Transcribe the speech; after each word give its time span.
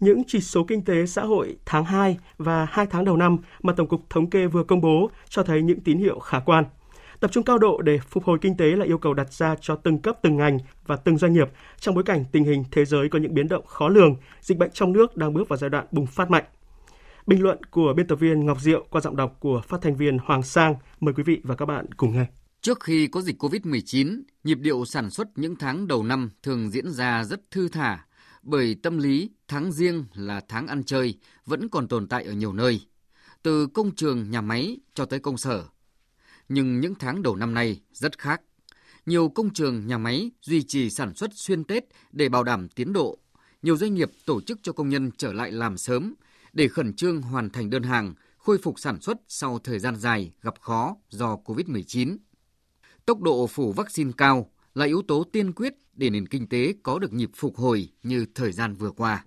những 0.00 0.22
chỉ 0.26 0.40
số 0.40 0.64
kinh 0.64 0.84
tế 0.84 1.06
xã 1.06 1.22
hội 1.22 1.56
tháng 1.66 1.84
2 1.84 2.18
và 2.38 2.66
2 2.70 2.86
tháng 2.86 3.04
đầu 3.04 3.16
năm 3.16 3.36
mà 3.62 3.72
Tổng 3.72 3.88
cục 3.88 4.10
Thống 4.10 4.30
kê 4.30 4.46
vừa 4.46 4.64
công 4.64 4.80
bố 4.80 5.10
cho 5.28 5.42
thấy 5.42 5.62
những 5.62 5.80
tín 5.80 5.98
hiệu 5.98 6.18
khả 6.18 6.40
quan. 6.40 6.64
Tập 7.20 7.32
trung 7.32 7.44
cao 7.44 7.58
độ 7.58 7.82
để 7.82 7.98
phục 8.08 8.24
hồi 8.24 8.38
kinh 8.40 8.56
tế 8.56 8.64
là 8.64 8.84
yêu 8.84 8.98
cầu 8.98 9.14
đặt 9.14 9.32
ra 9.32 9.54
cho 9.60 9.76
từng 9.76 9.98
cấp, 9.98 10.18
từng 10.22 10.36
ngành 10.36 10.58
và 10.86 10.96
từng 10.96 11.18
doanh 11.18 11.32
nghiệp 11.32 11.48
trong 11.80 11.94
bối 11.94 12.04
cảnh 12.04 12.24
tình 12.32 12.44
hình 12.44 12.64
thế 12.70 12.84
giới 12.84 13.08
có 13.08 13.18
những 13.18 13.34
biến 13.34 13.48
động 13.48 13.66
khó 13.66 13.88
lường, 13.88 14.16
dịch 14.40 14.58
bệnh 14.58 14.70
trong 14.72 14.92
nước 14.92 15.16
đang 15.16 15.34
bước 15.34 15.48
vào 15.48 15.56
giai 15.56 15.70
đoạn 15.70 15.86
bùng 15.90 16.06
phát 16.06 16.30
mạnh. 16.30 16.44
Bình 17.26 17.42
luận 17.42 17.64
của 17.64 17.94
biên 17.96 18.06
tập 18.06 18.16
viên 18.16 18.46
Ngọc 18.46 18.60
Diệu 18.60 18.86
qua 18.90 19.00
giọng 19.00 19.16
đọc 19.16 19.36
của 19.40 19.62
phát 19.68 19.78
thanh 19.82 19.96
viên 19.96 20.18
Hoàng 20.18 20.42
Sang. 20.42 20.74
Mời 21.00 21.14
quý 21.14 21.22
vị 21.22 21.40
và 21.44 21.54
các 21.54 21.66
bạn 21.66 21.86
cùng 21.96 22.12
nghe. 22.12 22.26
Trước 22.60 22.80
khi 22.84 23.06
có 23.06 23.20
dịch 23.20 23.42
COVID-19, 23.42 24.22
nhịp 24.44 24.58
điệu 24.60 24.84
sản 24.84 25.10
xuất 25.10 25.28
những 25.36 25.56
tháng 25.56 25.86
đầu 25.88 26.02
năm 26.02 26.30
thường 26.42 26.70
diễn 26.70 26.90
ra 26.90 27.24
rất 27.24 27.50
thư 27.50 27.68
thả, 27.68 28.04
bởi 28.42 28.76
tâm 28.82 28.98
lý 28.98 29.30
tháng 29.48 29.72
riêng 29.72 30.04
là 30.14 30.40
tháng 30.48 30.66
ăn 30.66 30.84
chơi 30.84 31.18
vẫn 31.46 31.68
còn 31.68 31.88
tồn 31.88 32.08
tại 32.08 32.24
ở 32.24 32.32
nhiều 32.32 32.52
nơi, 32.52 32.80
từ 33.42 33.66
công 33.66 33.94
trường, 33.94 34.30
nhà 34.30 34.40
máy 34.40 34.78
cho 34.94 35.04
tới 35.04 35.20
công 35.20 35.36
sở. 35.36 35.64
Nhưng 36.48 36.80
những 36.80 36.94
tháng 36.94 37.22
đầu 37.22 37.36
năm 37.36 37.54
nay 37.54 37.80
rất 37.92 38.18
khác. 38.18 38.42
Nhiều 39.06 39.28
công 39.28 39.52
trường, 39.52 39.86
nhà 39.86 39.98
máy 39.98 40.30
duy 40.42 40.62
trì 40.62 40.90
sản 40.90 41.14
xuất 41.14 41.30
xuyên 41.34 41.64
Tết 41.64 41.84
để 42.12 42.28
bảo 42.28 42.44
đảm 42.44 42.68
tiến 42.68 42.92
độ. 42.92 43.18
Nhiều 43.62 43.76
doanh 43.76 43.94
nghiệp 43.94 44.10
tổ 44.26 44.40
chức 44.40 44.58
cho 44.62 44.72
công 44.72 44.88
nhân 44.88 45.10
trở 45.16 45.32
lại 45.32 45.52
làm 45.52 45.78
sớm 45.78 46.14
để 46.52 46.68
khẩn 46.68 46.94
trương 46.94 47.22
hoàn 47.22 47.50
thành 47.50 47.70
đơn 47.70 47.82
hàng, 47.82 48.14
khôi 48.38 48.58
phục 48.58 48.78
sản 48.78 49.00
xuất 49.00 49.16
sau 49.28 49.58
thời 49.58 49.78
gian 49.78 49.96
dài 49.96 50.32
gặp 50.42 50.60
khó 50.60 50.96
do 51.10 51.36
COVID-19. 51.44 52.16
Tốc 53.06 53.20
độ 53.20 53.46
phủ 53.46 53.72
vaccine 53.72 54.12
cao 54.16 54.50
là 54.74 54.86
yếu 54.86 55.02
tố 55.08 55.24
tiên 55.24 55.52
quyết 55.52 55.74
để 55.92 56.10
nền 56.10 56.26
kinh 56.26 56.48
tế 56.48 56.74
có 56.82 56.98
được 56.98 57.12
nhịp 57.12 57.30
phục 57.36 57.56
hồi 57.56 57.88
như 58.02 58.26
thời 58.34 58.52
gian 58.52 58.74
vừa 58.74 58.90
qua. 58.90 59.24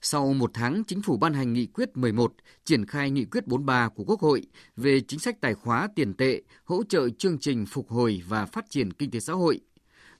Sau 0.00 0.32
một 0.32 0.50
tháng, 0.54 0.82
Chính 0.84 1.02
phủ 1.02 1.16
ban 1.16 1.34
hành 1.34 1.52
nghị 1.52 1.66
quyết 1.66 1.96
11, 1.96 2.32
triển 2.64 2.86
khai 2.86 3.10
nghị 3.10 3.24
quyết 3.24 3.46
43 3.46 3.88
của 3.88 4.04
Quốc 4.04 4.20
hội 4.20 4.42
về 4.76 5.00
chính 5.00 5.20
sách 5.20 5.40
tài 5.40 5.54
khóa 5.54 5.88
tiền 5.94 6.14
tệ, 6.14 6.42
hỗ 6.64 6.82
trợ 6.84 7.08
chương 7.18 7.38
trình 7.38 7.66
phục 7.66 7.88
hồi 7.90 8.22
và 8.28 8.46
phát 8.46 8.64
triển 8.70 8.92
kinh 8.92 9.10
tế 9.10 9.20
xã 9.20 9.32
hội. 9.32 9.60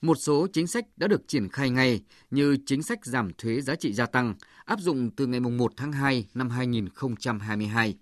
Một 0.00 0.14
số 0.14 0.46
chính 0.52 0.66
sách 0.66 0.84
đã 0.96 1.06
được 1.06 1.28
triển 1.28 1.48
khai 1.48 1.70
ngay 1.70 2.00
như 2.30 2.56
chính 2.66 2.82
sách 2.82 3.04
giảm 3.04 3.32
thuế 3.38 3.60
giá 3.60 3.74
trị 3.74 3.92
gia 3.92 4.06
tăng, 4.06 4.34
áp 4.64 4.80
dụng 4.80 5.10
từ 5.16 5.26
ngày 5.26 5.40
1 5.40 5.72
tháng 5.76 5.92
2 5.92 6.26
năm 6.34 6.50
2022 6.50 7.98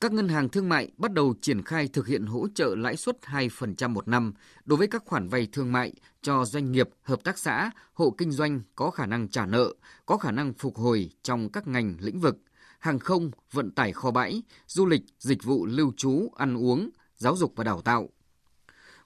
các 0.00 0.12
ngân 0.12 0.28
hàng 0.28 0.48
thương 0.48 0.68
mại 0.68 0.90
bắt 0.96 1.12
đầu 1.12 1.34
triển 1.40 1.62
khai 1.62 1.88
thực 1.88 2.06
hiện 2.06 2.26
hỗ 2.26 2.48
trợ 2.54 2.74
lãi 2.78 2.96
suất 2.96 3.18
2% 3.22 3.88
một 3.88 4.08
năm 4.08 4.32
đối 4.64 4.76
với 4.76 4.86
các 4.86 5.02
khoản 5.04 5.28
vay 5.28 5.48
thương 5.52 5.72
mại 5.72 5.92
cho 6.22 6.44
doanh 6.44 6.72
nghiệp, 6.72 6.88
hợp 7.02 7.24
tác 7.24 7.38
xã, 7.38 7.70
hộ 7.92 8.14
kinh 8.18 8.32
doanh 8.32 8.60
có 8.74 8.90
khả 8.90 9.06
năng 9.06 9.28
trả 9.28 9.46
nợ, 9.46 9.74
có 10.06 10.16
khả 10.16 10.30
năng 10.30 10.52
phục 10.52 10.76
hồi 10.76 11.10
trong 11.22 11.48
các 11.52 11.66
ngành 11.66 11.96
lĩnh 12.00 12.20
vực 12.20 12.38
hàng 12.78 12.98
không, 12.98 13.30
vận 13.52 13.70
tải 13.70 13.92
kho 13.92 14.10
bãi, 14.10 14.42
du 14.66 14.86
lịch, 14.86 15.02
dịch 15.18 15.44
vụ 15.44 15.66
lưu 15.66 15.92
trú, 15.96 16.28
ăn 16.36 16.56
uống, 16.56 16.90
giáo 17.16 17.36
dục 17.36 17.52
và 17.56 17.64
đào 17.64 17.80
tạo. 17.80 18.08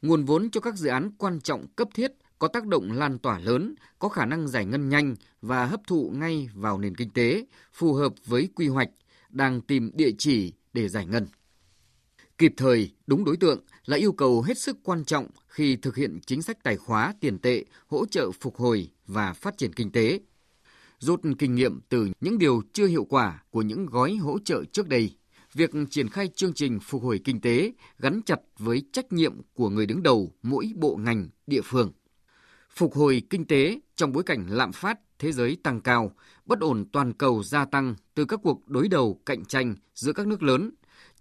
Nguồn 0.02 0.24
vốn 0.24 0.50
cho 0.50 0.60
các 0.60 0.74
dự 0.74 0.88
án 0.88 1.10
quan 1.18 1.40
trọng 1.40 1.66
cấp 1.76 1.88
thiết 1.94 2.12
có 2.38 2.48
tác 2.48 2.66
động 2.66 2.92
lan 2.92 3.18
tỏa 3.18 3.38
lớn, 3.38 3.74
có 3.98 4.08
khả 4.08 4.26
năng 4.26 4.48
giải 4.48 4.64
ngân 4.64 4.88
nhanh 4.88 5.14
và 5.42 5.66
hấp 5.66 5.80
thụ 5.86 6.12
ngay 6.14 6.50
vào 6.54 6.78
nền 6.78 6.94
kinh 6.94 7.10
tế, 7.10 7.46
phù 7.72 7.92
hợp 7.92 8.12
với 8.26 8.48
quy 8.54 8.68
hoạch, 8.68 8.90
đang 9.30 9.60
tìm 9.60 9.90
địa 9.94 10.10
chỉ 10.18 10.52
để 10.72 10.88
giải 10.88 11.06
ngân. 11.06 11.26
Kịp 12.38 12.52
thời, 12.56 12.90
đúng 13.06 13.24
đối 13.24 13.36
tượng 13.36 13.60
là 13.84 13.96
yêu 13.96 14.12
cầu 14.12 14.42
hết 14.42 14.58
sức 14.58 14.78
quan 14.82 15.04
trọng 15.04 15.26
khi 15.48 15.76
thực 15.76 15.96
hiện 15.96 16.18
chính 16.26 16.42
sách 16.42 16.62
tài 16.62 16.76
khóa 16.76 17.14
tiền 17.20 17.38
tệ, 17.38 17.64
hỗ 17.86 18.06
trợ 18.06 18.30
phục 18.40 18.56
hồi 18.56 18.90
và 19.06 19.32
phát 19.32 19.58
triển 19.58 19.72
kinh 19.72 19.92
tế. 19.92 20.20
Rút 20.98 21.20
kinh 21.38 21.54
nghiệm 21.54 21.80
từ 21.88 22.08
những 22.20 22.38
điều 22.38 22.62
chưa 22.72 22.86
hiệu 22.86 23.04
quả 23.04 23.42
của 23.50 23.62
những 23.62 23.86
gói 23.86 24.14
hỗ 24.14 24.38
trợ 24.38 24.64
trước 24.72 24.88
đây, 24.88 25.16
việc 25.54 25.70
triển 25.90 26.08
khai 26.08 26.28
chương 26.34 26.52
trình 26.52 26.78
phục 26.80 27.02
hồi 27.02 27.20
kinh 27.24 27.40
tế 27.40 27.72
gắn 27.98 28.20
chặt 28.26 28.40
với 28.58 28.82
trách 28.92 29.12
nhiệm 29.12 29.40
của 29.54 29.68
người 29.68 29.86
đứng 29.86 30.02
đầu 30.02 30.32
mỗi 30.42 30.72
bộ 30.76 30.96
ngành, 30.96 31.28
địa 31.46 31.62
phương. 31.64 31.92
Phục 32.70 32.94
hồi 32.94 33.22
kinh 33.30 33.44
tế 33.44 33.80
trong 33.96 34.12
bối 34.12 34.22
cảnh 34.22 34.46
lạm 34.48 34.72
phát 34.72 35.11
thế 35.22 35.32
giới 35.32 35.56
tăng 35.62 35.80
cao, 35.80 36.12
bất 36.46 36.60
ổn 36.60 36.84
toàn 36.92 37.12
cầu 37.12 37.42
gia 37.42 37.64
tăng 37.64 37.94
từ 38.14 38.24
các 38.24 38.40
cuộc 38.42 38.68
đối 38.68 38.88
đầu 38.88 39.20
cạnh 39.26 39.44
tranh 39.44 39.74
giữa 39.94 40.12
các 40.12 40.26
nước 40.26 40.42
lớn, 40.42 40.70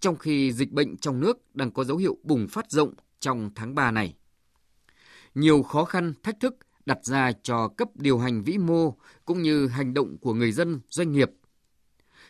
trong 0.00 0.16
khi 0.16 0.52
dịch 0.52 0.72
bệnh 0.72 0.96
trong 0.96 1.20
nước 1.20 1.54
đang 1.54 1.70
có 1.70 1.84
dấu 1.84 1.96
hiệu 1.96 2.16
bùng 2.22 2.48
phát 2.48 2.70
rộng 2.70 2.94
trong 3.20 3.50
tháng 3.54 3.74
3 3.74 3.90
này. 3.90 4.14
Nhiều 5.34 5.62
khó 5.62 5.84
khăn, 5.84 6.14
thách 6.22 6.40
thức 6.40 6.56
đặt 6.86 6.98
ra 7.02 7.32
cho 7.42 7.68
cấp 7.68 7.88
điều 7.94 8.18
hành 8.18 8.42
vĩ 8.42 8.58
mô 8.58 8.96
cũng 9.24 9.42
như 9.42 9.66
hành 9.66 9.94
động 9.94 10.18
của 10.18 10.34
người 10.34 10.52
dân, 10.52 10.80
doanh 10.88 11.12
nghiệp. 11.12 11.30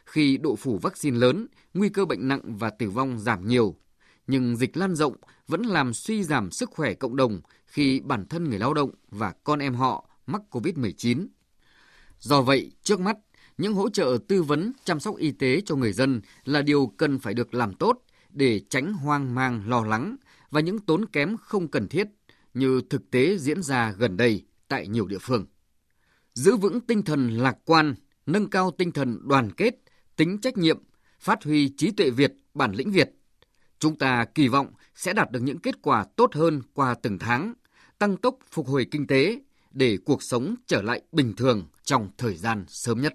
Khi 0.07 0.37
độ 0.37 0.57
phủ 0.57 0.79
vaccine 0.79 1.19
lớn, 1.19 1.47
nguy 1.75 1.89
cơ 1.89 2.05
bệnh 2.05 2.29
nặng 2.29 2.57
và 2.57 2.71
tử 2.71 2.91
vong 2.91 3.19
giảm 3.19 3.47
nhiều, 3.47 3.77
nhưng 4.27 4.57
dịch 4.57 4.77
lan 4.77 4.95
rộng 4.95 5.17
vẫn 5.49 5.63
làm 5.63 5.95
suy 5.95 6.23
giảm 6.23 6.51
sức 6.51 6.71
khỏe 6.71 6.95
cộng 6.95 7.17
đồng 7.17 7.41
khi 7.67 8.01
bản 8.01 8.27
thân 8.27 8.45
người 8.45 8.59
lao 8.59 8.75
động 8.75 8.91
và 9.11 9.35
con 9.45 9.59
em 9.59 9.75
họ 9.75 10.09
mắc 10.27 10.43
COVID-19. 10.51 11.27
Do 12.23 12.43
vậy, 12.43 12.73
trước 12.83 13.01
mắt, 13.01 13.17
những 13.59 13.75
hỗ 13.75 13.89
trợ 13.89 14.19
tư 14.29 14.43
vấn 14.43 14.73
chăm 14.85 15.01
sóc 15.01 15.17
y 15.17 15.31
tế 15.31 15.61
cho 15.61 15.77
người 15.77 15.93
dân 15.93 16.21
là 16.45 16.63
điều 16.63 16.87
cần 16.97 17.19
phải 17.19 17.35
được 17.35 17.55
làm 17.55 17.75
tốt 17.75 18.03
để 18.31 18.61
tránh 18.71 18.93
hoang 18.93 19.35
mang 19.35 19.69
lo 19.69 19.85
lắng 19.85 20.17
và 20.51 20.61
những 20.61 20.79
tốn 20.79 21.07
kém 21.07 21.37
không 21.37 21.69
cần 21.69 21.89
thiết 21.89 22.07
như 22.55 22.83
thực 22.91 23.11
tế 23.11 23.39
diễn 23.39 23.63
ra 23.63 23.95
gần 23.99 24.17
đây 24.17 24.45
tại 24.69 24.89
nhiều 24.89 25.07
địa 25.07 25.19
phương. 25.21 25.47
Giữ 26.35 26.57
vững 26.57 26.81
tinh 26.81 27.03
thần 27.03 27.31
lạc 27.31 27.57
quan, 27.65 27.95
nâng 28.27 28.51
cao 28.51 28.71
tinh 28.71 28.93
thần 28.93 29.19
đoàn 29.29 29.51
kết, 29.53 29.75
tính 30.17 30.39
trách 30.39 30.57
nhiệm, 30.57 30.79
phát 31.21 31.45
huy 31.45 31.69
trí 31.77 31.91
tuệ 31.91 32.11
Việt, 32.11 32.33
bản 32.55 32.73
lĩnh 32.73 32.91
Việt. 32.91 33.11
Chúng 33.79 33.99
ta 33.99 34.25
kỳ 34.35 34.49
vọng 34.49 34.73
sẽ 34.95 35.13
đạt 35.13 35.31
được 35.31 35.41
những 35.43 35.59
kết 35.59 35.83
quả 35.83 36.05
tốt 36.17 36.35
hơn 36.35 36.63
qua 36.75 36.95
từng 36.95 37.19
tháng, 37.19 37.55
tăng 37.99 38.17
tốc 38.17 38.39
phục 38.51 38.69
hồi 38.69 38.87
kinh 38.91 39.07
tế 39.07 39.41
để 39.71 39.99
cuộc 40.05 40.23
sống 40.23 40.55
trở 40.67 40.83
lại 40.83 41.03
bình 41.13 41.33
thường 41.37 41.67
trong 41.85 42.09
thời 42.19 42.37
gian 42.37 42.65
sớm 42.69 43.01
nhất. 43.01 43.15